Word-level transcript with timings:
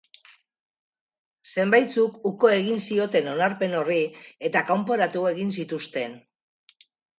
Zenbaitzuk 1.55 2.15
uko 2.29 2.51
egin 2.55 2.81
zioten 2.85 3.29
onarpen 3.35 3.77
horri 3.83 3.99
eta 4.51 4.67
kanporatu 4.73 5.25
egin 5.35 5.55
zituzten. 5.61 6.19